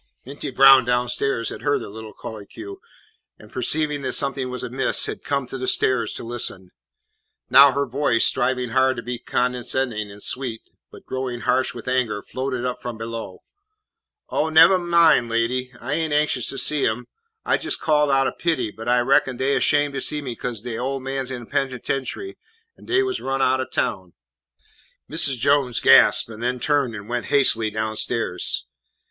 [0.25, 2.73] Minty Brown downstairs had heard the little colloquy,
[3.37, 6.71] and, perceiving that something was amiss, had come to the stairs to listen.
[7.51, 12.23] Now her voice, striving hard to be condescending and sweet, but growing harsh with anger,
[12.23, 13.43] floated up from below:
[14.31, 17.05] "Oh, nevah min', lady, I ain't anxious to see 'em.
[17.45, 20.61] I jest called out o' pity, but I reckon dey 'shamed to see me 'cause
[20.61, 22.39] de ol' man 's in penitentiary
[22.75, 24.13] an' dey was run out o' town."
[25.07, 25.37] Mrs.
[25.37, 28.65] Jones gasped, and then turned and went hastily downstairs.